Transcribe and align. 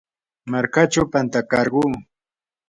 markachaw 0.51 1.05
pantakarquu. 1.13 1.83